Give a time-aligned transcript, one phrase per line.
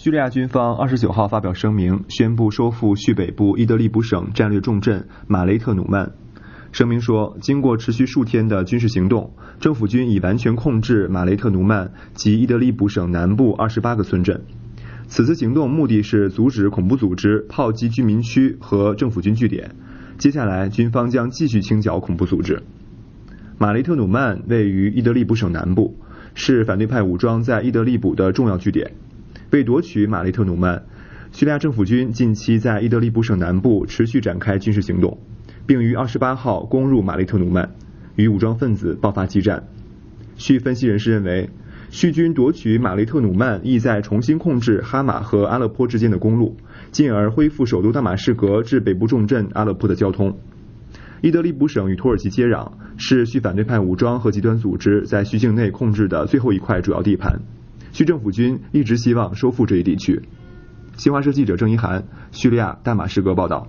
[0.00, 6.12] 叙利亚军方二十九号发表声明，宣布收复叙北部伊德利卜省战略重镇马雷特努曼。
[6.70, 14.40] 声明说，经过持续数天的军事行动，政府军已完全控制马雷特努曼及伊德利卜省南部二十八个村镇。
[15.08, 19.74] 此次行动目的是阻止恐怖组织炮击居民区和政府军据点。
[20.16, 22.62] 接下来，军方将继续清剿恐怖组织。
[23.58, 25.96] 马雷特努曼位于伊德利卜省南部，
[26.34, 28.92] 是反对派武装在伊德利卜的重要据点。
[29.50, 30.82] 为夺取马雷特努曼，
[31.32, 35.18] 叙利亚政府军近期在伊德利卜省南部持续展开军事行动，
[35.66, 37.70] 并于二十八号攻入马雷特努曼，
[38.16, 39.64] 与武装分子爆发激战。
[40.36, 41.50] 叙分析人士认为，
[41.90, 46.56] 叙军夺取马雷特努曼意在重新控制哈马和阿勒颇之间的公路，
[46.92, 50.38] 进而恢复首都大马士革至北部重镇阿勒颇的交通。
[51.22, 57.40] 伊德利卜省与土耳其接壤，是叙反对派武装和极端组织在叙境内控制的最后一块主要地盘。
[57.98, 60.22] 区政府军一直希望收复这一地区。
[60.96, 63.66] 新华社记者郑一涵，叙利亚大马士革报道。